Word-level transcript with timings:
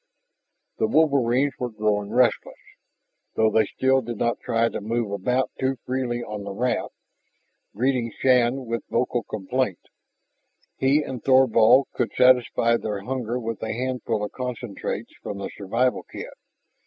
The 0.79 0.87
wolverines 0.87 1.53
were 1.59 1.69
growing 1.69 2.09
restless, 2.09 2.57
though 3.35 3.51
they 3.51 3.67
still 3.67 4.01
did 4.01 4.17
not 4.17 4.39
try 4.39 4.67
to 4.67 4.81
move 4.81 5.11
about 5.11 5.51
too 5.59 5.75
freely 5.85 6.23
on 6.23 6.43
the 6.43 6.51
raft, 6.53 6.95
greeting 7.75 8.11
Shann 8.17 8.65
with 8.65 8.81
vocal 8.89 9.21
complaint. 9.21 9.81
He 10.79 11.03
and 11.03 11.23
Thorvald 11.23 11.85
could 11.93 12.13
satisfy 12.17 12.77
their 12.77 13.01
hunger 13.01 13.39
with 13.39 13.61
a 13.61 13.73
handful 13.73 14.23
of 14.23 14.31
concentrates 14.31 15.11
from 15.21 15.37
the 15.37 15.51
survival 15.55 16.01
kit. 16.01 16.33